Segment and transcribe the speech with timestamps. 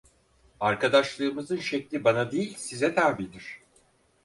[0.59, 3.59] Arkadaşlığımızın şekli bana değil, size tabidir.